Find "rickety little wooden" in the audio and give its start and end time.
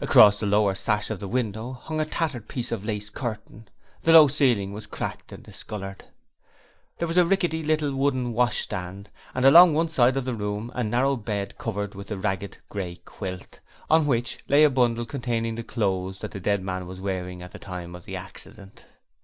7.24-8.32